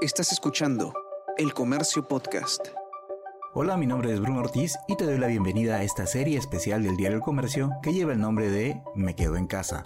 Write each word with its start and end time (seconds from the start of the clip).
Estás 0.00 0.30
escuchando 0.30 0.94
El 1.36 1.52
Comercio 1.52 2.06
Podcast. 2.06 2.68
Hola, 3.52 3.76
mi 3.76 3.84
nombre 3.84 4.12
es 4.12 4.20
Bruno 4.20 4.38
Ortiz 4.38 4.78
y 4.86 4.94
te 4.94 5.04
doy 5.04 5.18
la 5.18 5.26
bienvenida 5.26 5.74
a 5.74 5.82
esta 5.82 6.06
serie 6.06 6.38
especial 6.38 6.84
del 6.84 6.96
Diario 6.96 7.16
El 7.16 7.24
Comercio 7.24 7.72
que 7.82 7.92
lleva 7.92 8.12
el 8.12 8.20
nombre 8.20 8.48
de 8.48 8.80
Me 8.94 9.16
Quedo 9.16 9.34
en 9.34 9.48
Casa. 9.48 9.82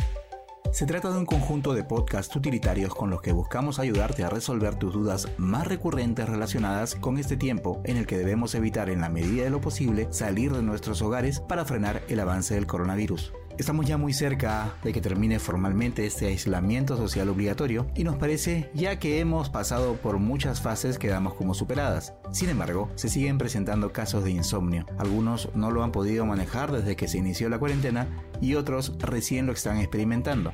Se 0.70 0.84
trata 0.84 1.10
de 1.10 1.16
un 1.16 1.24
conjunto 1.24 1.72
de 1.72 1.84
podcasts 1.84 2.36
utilitarios 2.36 2.94
con 2.94 3.08
los 3.08 3.22
que 3.22 3.32
buscamos 3.32 3.78
ayudarte 3.78 4.22
a 4.22 4.28
resolver 4.28 4.74
tus 4.74 4.92
dudas 4.92 5.28
más 5.38 5.66
recurrentes 5.66 6.28
relacionadas 6.28 6.94
con 6.94 7.16
este 7.16 7.38
tiempo 7.38 7.80
en 7.84 7.96
el 7.96 8.06
que 8.06 8.18
debemos 8.18 8.54
evitar 8.54 8.90
en 8.90 9.00
la 9.00 9.08
medida 9.08 9.44
de 9.44 9.50
lo 9.50 9.62
posible 9.62 10.08
salir 10.10 10.52
de 10.52 10.62
nuestros 10.62 11.00
hogares 11.00 11.40
para 11.40 11.64
frenar 11.64 12.02
el 12.08 12.20
avance 12.20 12.54
del 12.54 12.66
coronavirus. 12.66 13.32
Estamos 13.58 13.86
ya 13.86 13.98
muy 13.98 14.14
cerca 14.14 14.74
de 14.82 14.92
que 14.92 15.02
termine 15.02 15.38
formalmente 15.38 16.06
este 16.06 16.26
aislamiento 16.26 16.96
social 16.96 17.28
obligatorio 17.28 17.86
y 17.94 18.02
nos 18.02 18.16
parece 18.16 18.70
ya 18.74 18.98
que 18.98 19.20
hemos 19.20 19.50
pasado 19.50 19.94
por 19.96 20.18
muchas 20.18 20.62
fases 20.62 20.98
que 20.98 21.08
damos 21.08 21.34
como 21.34 21.52
superadas. 21.52 22.14
Sin 22.30 22.48
embargo, 22.48 22.90
se 22.94 23.10
siguen 23.10 23.36
presentando 23.36 23.92
casos 23.92 24.24
de 24.24 24.30
insomnio. 24.30 24.86
Algunos 24.98 25.50
no 25.54 25.70
lo 25.70 25.84
han 25.84 25.92
podido 25.92 26.24
manejar 26.24 26.72
desde 26.72 26.96
que 26.96 27.08
se 27.08 27.18
inició 27.18 27.50
la 27.50 27.58
cuarentena 27.58 28.08
y 28.40 28.54
otros 28.54 28.94
recién 28.98 29.46
lo 29.46 29.52
están 29.52 29.78
experimentando. 29.78 30.52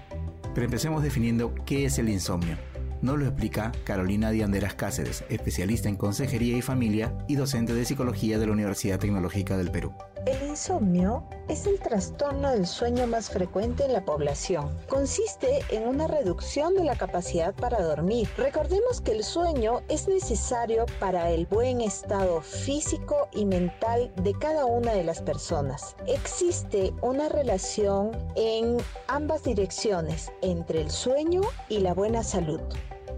Pero 0.53 0.65
empecemos 0.65 1.03
definiendo 1.05 1.55
qué 1.65 1.85
es 1.85 1.99
el 1.99 2.09
insomnio. 2.09 2.57
Nos 3.01 3.17
lo 3.17 3.27
explica 3.27 3.71
Carolina 3.85 4.31
Dianderas 4.31 4.75
Cáceres, 4.75 5.25
especialista 5.29 5.89
en 5.89 5.95
consejería 5.95 6.57
y 6.57 6.63
familia 6.63 7.17
y 7.29 7.37
docente 7.37 7.73
de 7.73 7.85
psicología 7.85 8.41
de 8.41 8.47
la 8.47 8.53
Universidad 8.53 8.99
Tecnológica 8.99 9.57
del 9.57 9.71
Perú. 9.71 9.95
El 10.29 10.47
insomnio 10.47 11.25
es 11.49 11.67
el 11.67 11.81
trastorno 11.81 12.51
del 12.51 12.67
sueño 12.67 13.07
más 13.07 13.31
frecuente 13.31 13.87
en 13.87 13.95
la 13.95 14.05
población. 14.05 14.77
Consiste 14.87 15.61
en 15.71 15.89
una 15.89 16.07
reducción 16.07 16.75
de 16.75 16.85
la 16.85 16.97
capacidad 16.97 17.55
para 17.55 17.81
dormir. 17.81 18.29
Recordemos 18.37 19.01
que 19.01 19.13
el 19.13 19.25
sueño 19.25 19.81
es 19.89 20.07
necesario 20.07 20.85
para 21.01 21.31
el 21.31 21.47
buen 21.47 21.81
estado 21.81 22.43
físico 22.43 23.31
y 23.33 23.47
mental 23.47 24.13
de 24.17 24.35
cada 24.35 24.67
una 24.67 24.93
de 24.93 25.05
las 25.05 25.23
personas. 25.23 25.97
Existe 26.07 26.93
una 27.01 27.31
relación 27.31 28.11
en 28.37 28.77
ambas 29.07 29.45
direcciones 29.45 30.31
entre 30.43 30.83
el 30.83 30.91
sueño 30.91 31.41
y 31.71 31.79
la 31.79 31.95
buena 31.95 32.23
salud. 32.23 32.61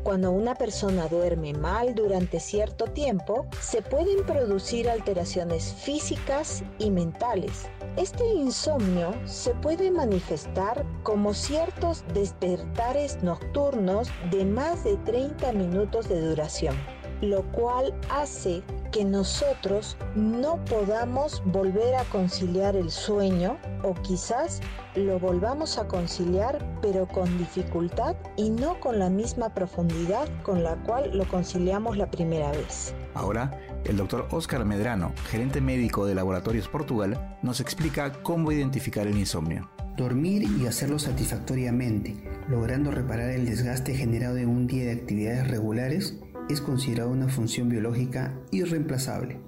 Cuando 0.02 0.30
una 0.30 0.54
persona 0.54 1.08
duerme 1.08 1.52
mal 1.52 1.94
durante 1.94 2.40
cierto 2.40 2.86
tiempo, 2.86 3.46
se 3.60 3.82
pueden 3.82 4.24
producir 4.24 4.88
alteraciones 4.88 5.74
físicas 5.74 6.64
y 6.78 6.90
mentales. 6.90 7.68
Este 7.96 8.24
insomnio 8.24 9.12
se 9.26 9.54
puede 9.56 9.90
manifestar 9.90 10.86
como 11.02 11.34
ciertos 11.34 12.02
despertares 12.14 13.22
nocturnos 13.22 14.08
de 14.30 14.46
más 14.46 14.84
de 14.84 14.96
30 14.96 15.52
minutos 15.52 16.08
de 16.08 16.18
duración, 16.20 16.76
lo 17.20 17.42
cual 17.52 17.94
hace 18.08 18.62
que 18.90 19.04
nosotros 19.04 19.96
no 20.14 20.64
podamos 20.64 21.42
volver 21.46 21.94
a 21.94 22.04
conciliar 22.04 22.76
el 22.76 22.90
sueño 22.90 23.58
o 23.82 23.94
quizás 23.94 24.60
lo 24.94 25.18
volvamos 25.18 25.78
a 25.78 25.86
conciliar 25.86 26.78
pero 26.82 27.06
con 27.06 27.38
dificultad 27.38 28.16
y 28.36 28.50
no 28.50 28.80
con 28.80 28.98
la 28.98 29.08
misma 29.08 29.54
profundidad 29.54 30.28
con 30.42 30.62
la 30.62 30.76
cual 30.76 31.16
lo 31.16 31.26
conciliamos 31.28 31.96
la 31.96 32.10
primera 32.10 32.50
vez. 32.50 32.94
Ahora, 33.14 33.58
el 33.84 33.96
doctor 33.96 34.28
Oscar 34.30 34.64
Medrano, 34.64 35.12
gerente 35.28 35.60
médico 35.60 36.06
de 36.06 36.14
Laboratorios 36.14 36.68
Portugal, 36.68 37.38
nos 37.42 37.60
explica 37.60 38.12
cómo 38.22 38.52
identificar 38.52 39.06
el 39.06 39.16
insomnio. 39.16 39.70
Dormir 39.96 40.44
y 40.58 40.66
hacerlo 40.66 40.98
satisfactoriamente, 40.98 42.16
logrando 42.48 42.90
reparar 42.90 43.30
el 43.30 43.46
desgaste 43.46 43.94
generado 43.94 44.36
en 44.38 44.48
un 44.48 44.66
día 44.66 44.84
de 44.84 44.92
actividades 44.92 45.48
regulares 45.48 46.18
es 46.50 46.60
considerado 46.60 47.10
una 47.10 47.28
función 47.28 47.68
biológica 47.68 48.36
irreemplazable. 48.50 49.40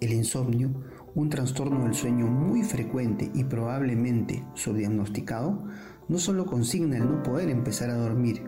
El 0.00 0.12
insomnio, 0.12 0.70
un 1.14 1.30
trastorno 1.30 1.84
del 1.84 1.94
sueño 1.94 2.26
muy 2.26 2.62
frecuente 2.62 3.30
y 3.32 3.44
probablemente 3.44 4.44
subdiagnosticado, 4.54 5.64
no 6.08 6.18
solo 6.18 6.46
consigna 6.46 6.96
el 6.96 7.08
no 7.08 7.22
poder 7.22 7.48
empezar 7.48 7.90
a 7.90 7.96
dormir, 7.96 8.42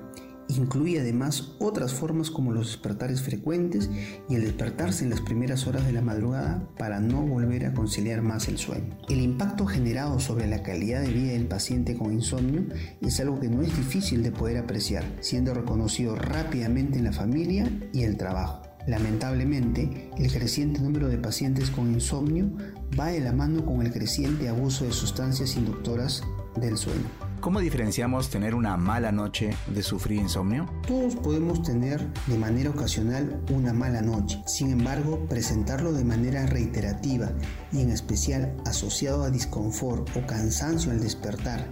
Incluye 0.57 1.01
además 1.01 1.53
otras 1.61 1.95
formas 1.95 2.31
como 2.31 2.53
los 2.53 2.69
despertares 2.69 3.23
frecuentes 3.23 3.89
y 4.29 4.35
el 4.35 4.43
despertarse 4.43 5.05
en 5.05 5.11
las 5.11 5.21
primeras 5.21 5.67
horas 5.67 5.87
de 5.87 5.93
la 5.93 6.01
madrugada 6.01 6.69
para 6.77 6.99
no 6.99 7.23
volver 7.23 7.67
a 7.67 7.73
conciliar 7.73 8.21
más 8.23 8.49
el 8.49 8.59
sueño. 8.59 8.99
El 9.09 9.21
impacto 9.21 9.67
generado 9.67 10.19
sobre 10.19 10.49
la 10.49 10.63
calidad 10.63 11.03
de 11.03 11.13
vida 11.13 11.33
del 11.33 11.47
paciente 11.47 11.97
con 11.97 12.13
insomnio 12.13 12.65
es 13.01 13.21
algo 13.21 13.39
que 13.39 13.49
no 13.49 13.63
es 13.63 13.77
difícil 13.77 14.23
de 14.23 14.33
poder 14.33 14.59
apreciar, 14.59 15.05
siendo 15.21 15.55
reconocido 15.55 16.17
rápidamente 16.17 16.99
en 16.99 17.05
la 17.05 17.13
familia 17.13 17.71
y 17.93 18.03
el 18.03 18.17
trabajo. 18.17 18.63
Lamentablemente, 18.87 20.11
el 20.19 20.33
creciente 20.33 20.81
número 20.81 21.09
de 21.09 21.19
pacientes 21.19 21.71
con 21.71 21.93
insomnio 21.93 22.51
va 22.99 23.09
de 23.09 23.21
la 23.21 23.33
mano 23.33 23.65
con 23.65 23.83
el 23.83 23.93
creciente 23.93 24.49
abuso 24.49 24.85
de 24.85 24.93
sustancias 24.93 25.57
inductoras 25.57 26.23
del 26.57 26.77
sueño. 26.77 27.30
¿Cómo 27.41 27.61
diferenciamos 27.61 28.29
tener 28.29 28.55
una 28.55 28.77
mala 28.77 29.13
noche 29.13 29.57
de 29.75 29.83
sufrir 29.83 30.21
insomnio? 30.21 30.67
Todos 30.87 31.17
podemos 31.17 31.63
tener 31.63 32.07
de 32.27 32.37
manera 32.37 32.69
ocasional 32.69 33.41
una 33.51 33.73
mala 33.73 34.03
noche. 34.03 34.43
Sin 34.47 34.71
embargo, 34.71 35.25
presentarlo 35.27 35.95
de 35.95 36.05
manera 36.05 36.45
reiterativa 36.45 37.31
y 37.73 37.81
en 37.81 37.91
especial 37.93 38.55
asociado 38.67 39.25
a 39.25 39.31
disconfort 39.31 40.15
o 40.19 40.27
cansancio 40.27 40.93
al 40.93 41.01
despertar 41.01 41.67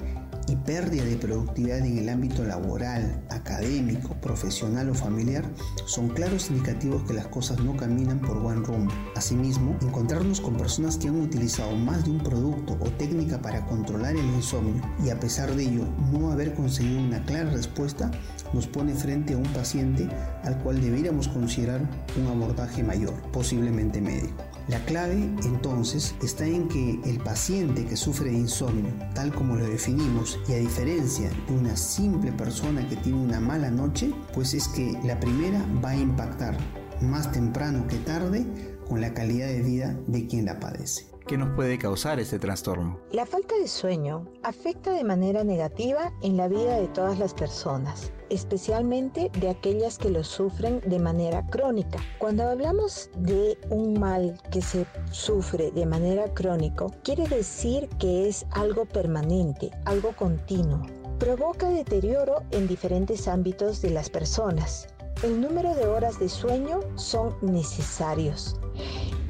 y 0.49 0.57
pérdida 0.57 1.05
de 1.05 1.17
productividad 1.17 1.79
en 1.79 1.99
el 1.99 2.09
ámbito 2.09 2.43
laboral, 2.45 3.23
académico, 3.29 4.15
profesional 4.15 4.89
o 4.89 4.95
familiar 4.95 5.45
son 5.85 6.09
claros 6.09 6.51
indicativos 6.51 7.03
que 7.05 7.13
las 7.13 7.27
cosas 7.27 7.61
no 7.61 7.77
caminan 7.77 8.21
por 8.21 8.41
buen 8.41 8.65
rumbo. 8.65 8.93
Asimismo, 9.15 9.77
encontrarnos 9.83 10.41
con 10.41 10.57
personas 10.57 10.97
que 10.97 11.09
han 11.09 11.21
utilizado 11.21 11.77
más 11.77 12.05
de 12.05 12.11
un 12.11 12.19
producto 12.19 12.78
técnica 12.99 13.41
para 13.41 13.65
controlar 13.65 14.17
el 14.17 14.25
insomnio 14.27 14.83
y 15.05 15.11
a 15.11 15.19
pesar 15.19 15.55
de 15.55 15.63
ello 15.63 15.85
no 16.13 16.31
haber 16.31 16.55
conseguido 16.55 17.01
una 17.01 17.25
clara 17.25 17.51
respuesta 17.51 18.11
nos 18.53 18.67
pone 18.67 18.95
frente 18.95 19.35
a 19.35 19.39
un 19.39 19.47
paciente 19.53 20.09
al 20.45 20.59
cual 20.59 20.81
deberíamos 20.81 21.29
considerar 21.29 21.81
un 22.21 22.27
abordaje 22.27 22.83
mayor, 22.83 23.15
posiblemente 23.33 24.01
médico. 24.01 24.45
La 24.69 24.85
clave 24.85 25.15
entonces 25.45 26.15
está 26.23 26.47
en 26.47 26.69
que 26.69 27.01
el 27.07 27.19
paciente 27.21 27.87
que 27.87 27.97
sufre 27.97 28.31
de 28.31 28.37
insomnio, 28.37 28.93
tal 29.15 29.33
como 29.35 29.57
lo 29.57 29.65
definimos, 29.67 30.39
y 30.47 30.53
a 30.53 30.59
diferencia 30.59 31.31
de 31.49 31.55
una 31.55 31.75
simple 31.75 32.33
persona 32.33 32.87
que 32.87 32.97
tiene 32.97 33.19
una 33.19 33.41
mala 33.41 33.71
noche, 33.71 34.13
pues 34.35 34.53
es 34.53 34.69
que 34.69 34.99
la 35.05 35.19
primera 35.19 35.65
va 35.83 35.91
a 35.91 35.97
impactar 35.97 36.59
más 37.01 37.33
temprano 37.33 37.87
que 37.87 37.97
tarde 37.97 38.47
con 38.87 39.01
la 39.01 39.15
calidad 39.15 39.47
de 39.47 39.63
vida 39.63 39.97
de 40.07 40.27
quien 40.27 40.45
la 40.45 40.61
padece. 40.61 41.07
¿Qué 41.29 41.37
nos 41.37 41.55
puede 41.55 41.77
causar 41.77 42.19
este 42.21 42.39
trastorno? 42.39 43.01
La 43.13 43.27
falta 43.27 43.55
de 43.55 43.69
sueño 43.69 44.25
afecta 44.43 44.93
de 44.93 45.05
manera 45.05 45.45
negativa 45.45 46.11
en 46.23 46.39
la 46.39 46.49
vida 46.49 46.81
de 46.81 46.89
todas 46.89 47.19
las 47.19 47.35
personas, 47.35 48.11
especialmente 48.31 49.31
de 49.39 49.51
aquellas 49.51 49.99
que 49.99 50.09
lo 50.09 50.25
sufren 50.25 50.81
de 50.87 50.99
manera 50.99 51.45
crónica. 51.49 51.99
Cuando 52.17 52.45
hablamos 52.45 53.11
de 53.19 53.59
un 53.69 54.01
mal 54.01 54.41
que 54.51 54.63
se 54.63 54.87
sufre 55.11 55.71
de 55.71 55.85
manera 55.85 56.33
crónica, 56.33 56.87
quiere 57.05 57.29
decir 57.29 57.91
que 57.99 58.27
es 58.27 58.47
algo 58.53 58.87
permanente, 58.87 59.71
algo 59.85 60.17
continuo. 60.17 60.81
Provoca 61.19 61.69
deterioro 61.69 62.43
en 62.53 62.67
diferentes 62.67 63.29
ámbitos 63.29 63.83
de 63.83 63.91
las 63.91 64.09
personas. 64.09 64.87
El 65.23 65.43
número 65.43 65.75
de 65.75 65.85
horas 65.85 66.19
de 66.19 66.31
sueño 66.31 66.81
son 66.95 67.37
necesarios 67.43 68.59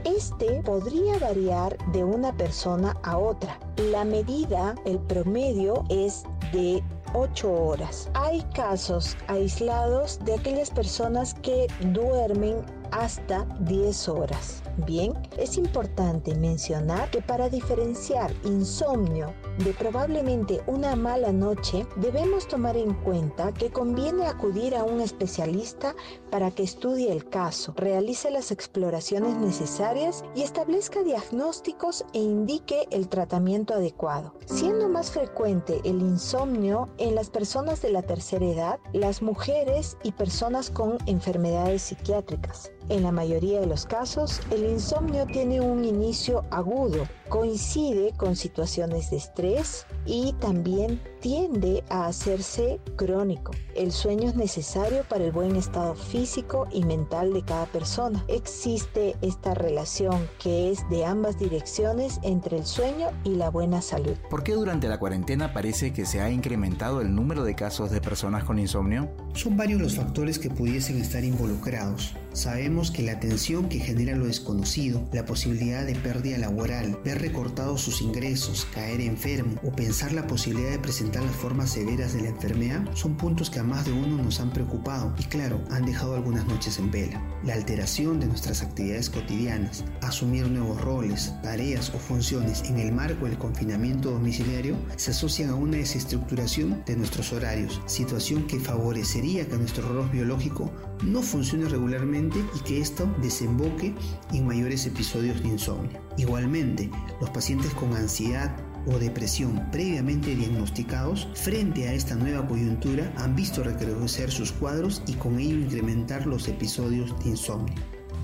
este 0.04 0.62
podría 0.62 1.19
variar 1.19 1.76
de 1.92 2.04
una 2.04 2.36
persona 2.36 2.97
a 3.03 3.19
otra. 3.19 3.59
La 3.91 4.04
medida, 4.04 4.75
el 4.84 4.98
promedio 4.98 5.84
es 5.88 6.25
de 6.53 6.82
8 7.14 7.53
horas. 7.53 8.10
Hay 8.14 8.42
casos 8.54 9.16
aislados 9.28 10.19
de 10.25 10.34
aquellas 10.34 10.70
personas 10.70 11.34
que 11.34 11.67
duermen 11.93 12.64
hasta 12.93 13.44
10 13.61 14.08
horas. 14.08 14.62
Bien, 14.87 15.12
es 15.37 15.58
importante 15.58 16.35
mencionar 16.37 17.11
que 17.11 17.20
para 17.20 17.49
diferenciar 17.49 18.32
insomnio 18.44 19.35
de 19.58 19.73
probablemente 19.73 20.61
una 20.67 20.94
mala 20.94 21.32
noche, 21.32 21.85
debemos 21.96 22.46
tomar 22.46 22.76
en 22.76 22.94
cuenta 22.94 23.52
que 23.52 23.70
conviene 23.70 24.26
acudir 24.26 24.76
a 24.76 24.85
un 24.85 25.00
especialista 25.00 25.96
para 26.31 26.52
que 26.52 26.62
estudie 26.62 27.11
el 27.11 27.29
caso, 27.29 27.75
realice 27.76 28.31
las 28.31 28.52
exploraciones 28.52 29.37
necesarias 29.37 30.25
y 30.37 30.43
establezca 30.43 31.02
diagnósticos 31.02 32.05
e 32.12 32.20
indique 32.20 32.87
el 32.91 33.08
tratamiento 33.08 33.75
adecuado. 33.75 34.34
Siendo 34.46 34.88
más 34.88 35.11
frecuente 35.11 35.81
el 35.84 36.00
insomnio 36.00 36.88
en 36.99 37.17
las 37.17 37.31
personas 37.31 37.82
de 37.82 37.91
la 37.91 38.02
tercera 38.02 38.46
edad, 38.46 38.79
las 38.93 39.23
mujeres 39.23 39.96
y 40.05 40.12
personas 40.12 40.70
con 40.70 40.99
enfermedades 41.06 41.82
psiquiátricas. 41.82 42.70
En 42.90 43.02
la 43.02 43.12
mayoría 43.12 43.61
de 43.61 43.67
los 43.67 43.85
casos, 43.85 44.40
el 44.50 44.64
insomnio 44.64 45.26
tiene 45.26 45.61
un 45.61 45.85
inicio 45.85 46.44
agudo 46.50 47.06
Coincide 47.28 48.12
con 48.16 48.36
situaciones 48.36 49.10
de 49.10 49.19
estrés 49.19 49.86
y 50.06 50.32
también 50.40 51.00
tiende 51.20 51.84
a 51.90 52.06
hacerse 52.06 52.80
crónico. 52.96 53.52
El 53.75 53.92
sueño 53.92 54.28
es 54.28 54.36
necesario 54.36 55.04
para 55.08 55.25
el 55.25 55.32
buen 55.32 55.56
estado 55.56 55.94
físico 55.94 56.66
y 56.72 56.84
mental 56.84 57.32
de 57.32 57.44
cada 57.44 57.66
persona. 57.66 58.25
Existe 58.28 59.16
esta 59.20 59.54
relación 59.54 60.28
que 60.38 60.70
es 60.70 60.88
de 60.88 61.04
ambas 61.04 61.38
direcciones 61.38 62.19
entre 62.22 62.58
el 62.58 62.64
sueño 62.64 63.08
y 63.25 63.34
la 63.34 63.50
buena 63.50 63.82
salud. 63.82 64.16
¿Por 64.31 64.42
qué 64.42 64.54
durante 64.54 64.88
la 64.88 64.98
cuarentena 64.98 65.52
parece 65.52 65.92
que 65.92 66.06
se 66.06 66.20
ha 66.20 66.31
incrementado 66.31 67.00
el 67.00 67.14
número 67.14 67.44
de 67.44 67.54
casos 67.54 67.90
de 67.90 68.00
personas 68.00 68.44
con 68.44 68.58
insomnio? 68.58 69.10
Son 69.34 69.56
varios 69.56 69.81
los 69.81 69.96
factores 69.96 70.38
que 70.38 70.50
pudiesen 70.50 71.00
estar 71.00 71.24
involucrados. 71.24 72.14
Sabemos 72.32 72.90
que 72.90 73.02
la 73.02 73.19
tensión 73.20 73.69
que 73.69 73.81
genera 73.81 74.16
lo 74.16 74.26
desconocido, 74.26 75.02
la 75.12 75.24
posibilidad 75.24 75.84
de 75.84 75.94
pérdida 75.94 76.38
laboral, 76.38 76.98
ver 77.19 77.29
recortados 77.29 77.81
sus 77.81 78.00
ingresos, 78.00 78.67
caer 78.73 79.00
enfermo 79.00 79.56
o 79.62 79.73
pensar 79.73 80.12
la 80.12 80.26
posibilidad 80.26 80.70
de 80.70 80.79
presentar 80.79 81.23
las 81.23 81.35
formas 81.35 81.70
severas 81.70 82.12
de 82.12 82.23
la 82.23 82.29
enfermedad 82.29 82.88
son 82.94 83.17
puntos 83.17 83.50
que 83.50 83.59
a 83.59 83.65
más 83.65 83.85
de 83.85 83.93
uno 83.93 84.23
nos 84.23 84.41
han 84.41 84.53
preocupado 84.53 85.15
y 85.19 85.25
claro, 85.25 85.62
han 85.70 85.85
dejado 85.85 86.15
algunas 86.15 86.47
noches 86.47 86.79
en 86.79 86.91
vela. 86.91 87.23
La 87.44 87.55
alteración 87.55 88.20
de 88.20 88.26
nuestras 88.26 88.62
actividades 88.62 89.11
cotidianas, 89.11 89.85
asumir 90.00 90.49
nuevos 90.49 90.81
roles, 90.81 91.32
tareas 91.43 91.91
o 91.94 91.99
funciones 91.99 92.62
en 92.65 92.79
el 92.79 92.93
marco 92.93 93.26
del 93.26 93.38
confinamiento 93.38 94.11
domiciliario 94.11 94.76
se 94.97 95.11
asocian 95.11 95.50
a 95.50 95.55
una 95.55 95.79
desestructuración 95.79 96.82
de 96.87 96.97
nuestros 96.97 97.32
horarios, 97.32 97.81
situación 97.87 98.47
que 98.47 98.61
favorecería 98.61 99.47
que 99.47 99.56
nuestro 99.56 99.88
reloj 99.88 100.11
biológico 100.11 100.70
no 101.03 101.23
funcione 101.23 101.69
regularmente 101.69 102.38
y 102.55 102.61
que 102.61 102.81
esto 102.81 103.12
desemboque 103.20 103.94
en 104.32 104.47
mayores 104.47 104.87
episodios 104.87 105.43
de 105.43 105.49
insomnio. 105.49 106.07
Igualmente, 106.19 106.91
los 107.20 107.31
pacientes 107.31 107.73
con 107.73 107.94
ansiedad 107.94 108.55
o 108.87 108.99
depresión 108.99 109.70
previamente 109.70 110.35
diagnosticados, 110.35 111.29
frente 111.35 111.88
a 111.88 111.94
esta 111.94 112.17
nueva 112.17 112.47
coyuntura 112.47 113.12
han 113.17 113.37
visto 113.37 113.62
recrudecer 113.62 114.31
sus 114.31 114.53
cuadros 114.53 115.03
y 115.06 115.15
con 115.15 115.38
ello 115.38 115.56
incrementar 115.56 116.26
los 116.26 116.49
episodios 116.49 117.17
de 117.23 117.31
insomnio. 117.31 117.75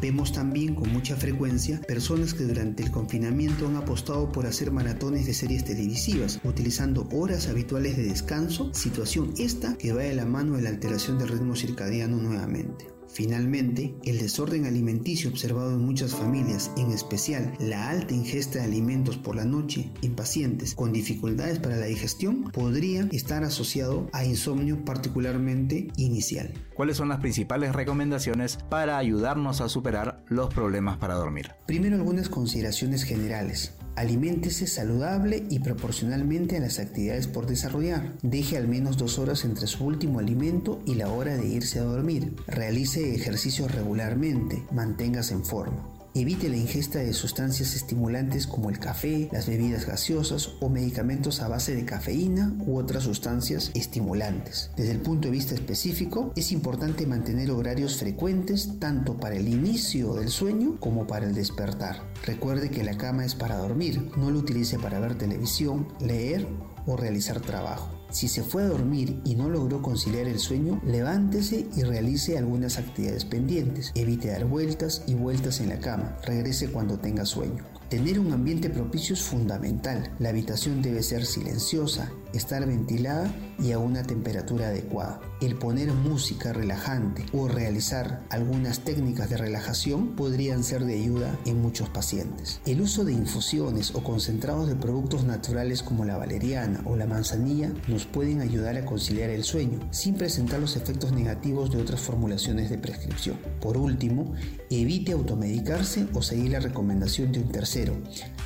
Vemos 0.00 0.32
también 0.32 0.75
con 0.75 0.93
mucha 0.93 1.17
frecuencia 1.17 1.81
personas 1.87 2.35
que 2.35 2.44
durante 2.44 2.82
el 2.82 2.91
confinamiento 2.91 3.67
han 3.67 3.76
apostado 3.76 4.31
por 4.32 4.44
hacer 4.44 4.70
maratones 4.70 5.26
de 5.26 5.32
series 5.32 5.64
televisivas, 5.64 6.41
utilizando 6.44 7.08
horas 7.12 7.49
habituales 7.49 7.96
de 7.96 8.05
descanso, 8.05 8.75
situación 8.75 9.32
esta 9.38 9.79
que 9.79 9.93
va 9.93 10.02
de 10.02 10.14
la 10.14 10.26
mano 10.26 10.56
de 10.56 10.62
la 10.62 10.70
alteración 10.70 11.19
del 11.19 11.29
ritmo 11.29 11.55
circadiano 11.55 12.17
nuevamente. 12.17 12.94
Finalmente, 13.08 13.94
el 14.04 14.18
desorden 14.18 14.66
alimenticio 14.66 15.30
observado 15.30 15.72
en 15.72 15.84
muchas 15.84 16.14
familias, 16.14 16.70
en 16.76 16.90
especial 16.90 17.52
la 17.60 17.90
alta 17.90 18.14
ingesta 18.14 18.58
de 18.58 18.64
alimentos 18.64 19.16
por 19.16 19.36
la 19.36 19.44
noche 19.44 19.90
en 20.02 20.14
pacientes 20.14 20.74
con 20.74 20.92
dificultades 20.92 21.58
para 21.58 21.76
la 21.76 21.86
digestión, 21.86 22.50
podría 22.50 23.08
estar 23.12 23.44
asociado 23.44 24.08
a 24.12 24.24
insomnio 24.24 24.84
particularmente 24.84 25.88
inicial. 25.96 26.52
¿Cuáles 26.74 26.96
son 26.96 27.08
las 27.08 27.20
principales 27.20 27.72
recomendaciones 27.74 28.58
para 28.68 28.98
ayudarnos 28.98 29.60
a 29.60 29.68
superar 29.68 30.24
los 30.28 30.52
problemas 30.52 30.98
para 30.98 31.14
dormir? 31.14 31.52
Primero 31.66 31.96
algunas 31.96 32.28
consideraciones 32.28 33.04
generales. 33.04 33.74
Aliméntese 33.96 34.67
saludable 34.67 35.44
y 35.50 35.61
proporcionalmente 35.61 36.56
a 36.56 36.61
las 36.61 36.79
actividades 36.79 37.29
por 37.29 37.46
desarrollar. 37.46 38.12
Deje 38.23 38.56
al 38.56 38.67
menos 38.67 38.96
dos 38.96 39.19
horas 39.19 39.44
entre 39.44 39.67
su 39.67 39.85
último 39.85 40.19
alimento 40.19 40.81
y 40.85 40.96
la 40.96 41.08
hora 41.08 41.37
de 41.37 41.46
irse 41.46 41.79
a 41.79 41.85
dormir. 41.85 42.35
Realice 42.46 43.14
ejercicio 43.14 43.69
regularmente. 43.69 44.62
Manténgase 44.73 45.35
en 45.35 45.44
forma. 45.44 46.03
Evite 46.16 46.49
la 46.49 46.56
ingesta 46.56 47.00
de 47.00 47.12
sustancias 47.12 47.75
estimulantes 47.75 48.46
como 48.46 48.70
el 48.70 48.78
café, 48.78 49.28
las 49.32 49.49
bebidas 49.49 49.84
gaseosas 49.84 50.52
o 50.61 50.69
medicamentos 50.69 51.40
a 51.40 51.49
base 51.49 51.75
de 51.75 51.84
cafeína 51.84 52.56
u 52.66 52.78
otras 52.78 53.02
sustancias 53.02 53.72
estimulantes. 53.75 54.70
Desde 54.76 54.93
el 54.93 55.00
punto 55.00 55.26
de 55.26 55.32
vista 55.32 55.55
específico, 55.55 56.32
es 56.37 56.52
importante 56.52 57.05
mantener 57.05 57.50
horarios 57.50 57.96
frecuentes 57.96 58.78
tanto 58.78 59.16
para 59.16 59.34
el 59.34 59.49
inicio 59.49 60.14
del 60.14 60.28
sueño 60.28 60.76
como 60.78 61.08
para 61.08 61.26
el 61.26 61.34
despertar. 61.34 62.00
Recuerde 62.25 62.70
que 62.70 62.84
la 62.84 62.96
cama 62.96 63.25
es 63.25 63.34
para 63.34 63.56
dormir, 63.56 64.08
no 64.17 64.31
lo 64.31 64.38
utilice 64.38 64.78
para 64.78 65.00
ver 65.00 65.19
televisión, 65.19 65.88
leer 65.99 66.46
o 66.87 66.96
realizar 66.96 67.40
trabajo. 67.40 68.03
Si 68.14 68.28
se 68.28 68.44
fue 68.44 68.62
a 68.62 68.69
dormir 68.69 69.20
y 69.25 69.34
no 69.34 69.50
logró 69.50 69.82
conciliar 69.82 70.28
el 70.28 70.38
sueño, 70.38 70.81
levántese 70.87 71.66
y 71.75 71.82
realice 71.82 72.38
algunas 72.38 72.78
actividades 72.78 73.25
pendientes. 73.25 73.90
Evite 73.96 74.28
dar 74.28 74.44
vueltas 74.44 75.02
y 75.08 75.14
vueltas 75.14 75.58
en 75.58 75.70
la 75.70 75.81
cama. 75.81 76.16
Regrese 76.25 76.70
cuando 76.70 76.96
tenga 76.96 77.25
sueño. 77.25 77.64
Tener 77.88 78.19
un 78.19 78.32
ambiente 78.32 78.70
propicio 78.70 79.14
es 79.14 79.22
fundamental. 79.22 80.10
La 80.19 80.31
habitación 80.31 80.81
debe 80.81 81.02
ser 81.02 81.26
silenciosa, 81.26 82.10
estar 82.32 82.66
ventilada 82.66 83.31
y 83.58 83.72
a 83.72 83.78
una 83.78 84.02
temperatura 84.02 84.69
adecuada. 84.69 85.20
El 85.42 85.56
poner 85.56 85.92
música 85.92 86.54
relajante 86.54 87.26
o 87.32 87.46
realizar 87.46 88.22
algunas 88.31 88.81
técnicas 88.81 89.28
de 89.28 89.36
relajación 89.36 90.16
podrían 90.16 90.64
ser 90.64 90.86
de 90.86 90.94
ayuda 90.94 91.38
en 91.44 91.60
muchos 91.60 91.90
pacientes. 91.90 92.60
El 92.64 92.81
uso 92.81 93.04
de 93.04 93.12
infusiones 93.12 93.94
o 93.94 94.02
concentrados 94.02 94.66
de 94.66 94.76
productos 94.76 95.25
naturales 95.25 95.82
como 95.82 96.06
la 96.06 96.16
valeriana 96.16 96.81
o 96.86 96.96
la 96.96 97.06
manzanilla 97.06 97.70
nos 97.86 98.06
pueden 98.06 98.40
ayudar 98.40 98.76
a 98.76 98.86
conciliar 98.86 99.28
el 99.28 99.44
sueño 99.44 99.78
sin 99.90 100.14
presentar 100.14 100.58
los 100.58 100.76
efectos 100.76 101.12
negativos 101.12 101.70
de 101.70 101.82
otras 101.82 102.00
formulaciones 102.00 102.70
de 102.70 102.78
prescripción. 102.78 103.36
Por 103.60 103.76
último, 103.76 104.32
evite 104.70 105.12
automedicarse 105.12 106.06
o 106.14 106.22
seguir 106.22 106.52
la 106.52 106.60
recomendación 106.60 107.31
de 107.31 107.40
un 107.40 107.52
tercero 107.52 107.73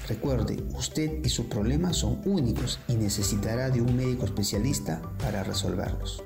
Recuerde, 0.09 0.57
usted 0.75 1.23
y 1.23 1.29
sus 1.29 1.47
problemas 1.47 1.97
son 1.99 2.23
únicos 2.25 2.81
y 2.89 2.95
necesitará 2.95 3.69
de 3.69 3.83
un 3.83 3.95
médico 3.95 4.25
especialista 4.25 5.03
para 5.19 5.45
resolverlos. 5.45 6.25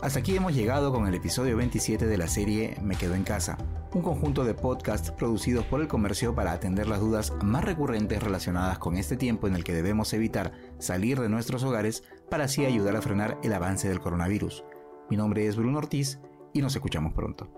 Hasta 0.00 0.20
aquí 0.20 0.36
hemos 0.36 0.54
llegado 0.54 0.92
con 0.92 1.08
el 1.08 1.14
episodio 1.14 1.56
27 1.56 2.06
de 2.06 2.18
la 2.18 2.28
serie 2.28 2.76
Me 2.80 2.94
Quedo 2.94 3.14
en 3.14 3.24
Casa, 3.24 3.58
un 3.92 4.02
conjunto 4.02 4.44
de 4.44 4.54
podcasts 4.54 5.10
producidos 5.10 5.64
por 5.66 5.80
el 5.80 5.88
comercio 5.88 6.34
para 6.34 6.52
atender 6.52 6.86
las 6.86 7.00
dudas 7.00 7.32
más 7.42 7.64
recurrentes 7.64 8.22
relacionadas 8.22 8.78
con 8.78 8.96
este 8.96 9.16
tiempo 9.16 9.48
en 9.48 9.56
el 9.56 9.64
que 9.64 9.72
debemos 9.72 10.12
evitar 10.12 10.52
salir 10.78 11.18
de 11.18 11.28
nuestros 11.28 11.64
hogares 11.64 12.04
para 12.30 12.44
así 12.44 12.64
ayudar 12.64 12.94
a 12.94 13.02
frenar 13.02 13.38
el 13.42 13.52
avance 13.52 13.88
del 13.88 14.00
coronavirus. 14.00 14.62
Mi 15.10 15.16
nombre 15.16 15.46
es 15.46 15.56
Bruno 15.56 15.78
Ortiz 15.78 16.20
y 16.52 16.60
nos 16.60 16.76
escuchamos 16.76 17.14
pronto. 17.14 17.50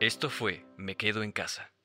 Esto 0.00 0.28
fue 0.28 0.66
Me 0.76 0.96
Quedo 0.96 1.22
en 1.22 1.32
Casa. 1.32 1.77